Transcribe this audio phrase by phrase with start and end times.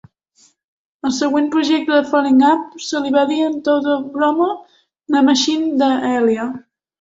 [1.07, 4.49] El següent projecte de Falling Up se li va dir en to de broma
[5.17, 6.49] "The Machine De Ella".